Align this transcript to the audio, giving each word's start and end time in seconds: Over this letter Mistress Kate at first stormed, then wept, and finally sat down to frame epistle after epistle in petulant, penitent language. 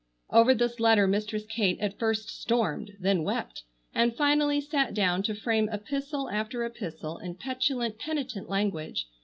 Over 0.31 0.55
this 0.55 0.79
letter 0.79 1.05
Mistress 1.05 1.45
Kate 1.47 1.79
at 1.79 1.99
first 1.99 2.27
stormed, 2.27 2.93
then 2.99 3.21
wept, 3.23 3.61
and 3.93 4.15
finally 4.15 4.59
sat 4.59 4.95
down 4.95 5.21
to 5.21 5.35
frame 5.35 5.69
epistle 5.71 6.27
after 6.31 6.65
epistle 6.65 7.19
in 7.19 7.35
petulant, 7.35 7.99
penitent 7.99 8.49
language. 8.49 9.05